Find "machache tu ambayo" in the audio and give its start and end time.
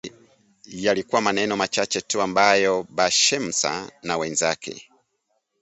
1.57-2.87